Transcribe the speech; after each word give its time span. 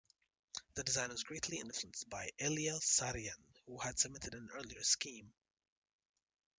The 0.73 0.83
design 0.83 1.11
was 1.11 1.23
greatly 1.23 1.59
influenced 1.59 2.09
by 2.09 2.31
Eliel 2.39 2.81
Saarinen, 2.81 3.37
who 3.67 3.77
had 3.77 3.99
submitted 3.99 4.33
an 4.33 4.49
earlier 4.51 4.81
scheme. 4.81 5.31